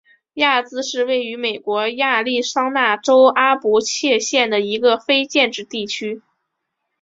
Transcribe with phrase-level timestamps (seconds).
[0.33, 6.23] 亚兹是位于美国亚利桑那州阿帕契县的一个非建制地区。